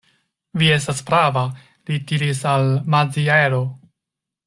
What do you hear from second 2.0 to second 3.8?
diris al Maziero.